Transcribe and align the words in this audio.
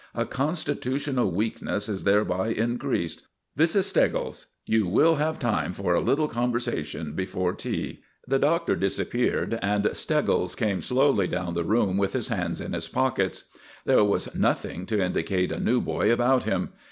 A 0.15 0.25
constitutional 0.25 1.29
weakness 1.29 1.87
is 1.87 2.05
thereby 2.05 2.47
increased. 2.47 3.27
This 3.55 3.75
is 3.75 3.85
Steggles. 3.85 4.47
You 4.65 4.87
will 4.87 5.17
have 5.17 5.37
time 5.37 5.73
for 5.73 5.93
a 5.93 6.01
little 6.01 6.27
conversation 6.27 7.13
before 7.13 7.53
tea." 7.53 8.01
The 8.27 8.39
Doctor 8.39 8.75
disappeared, 8.75 9.59
and 9.61 9.87
Steggles 9.95 10.55
came 10.55 10.81
slowly 10.81 11.27
down 11.27 11.53
the 11.53 11.63
room 11.63 11.97
with 11.97 12.13
his 12.13 12.29
hands 12.29 12.59
in 12.59 12.73
his 12.73 12.87
pockets. 12.87 13.43
There 13.85 14.03
was 14.03 14.33
nothing 14.33 14.87
to 14.87 14.99
indicate 15.03 15.51
a 15.51 15.59
new 15.59 15.79
boy 15.79 16.11
about 16.11 16.45
him. 16.45 16.69